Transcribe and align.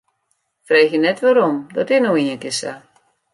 Freegje 0.67 0.99
net 1.03 1.19
wêrom, 1.23 1.55
dat 1.75 1.89
is 1.95 2.01
no 2.01 2.11
ienkear 2.21 2.55
sa. 2.59 2.73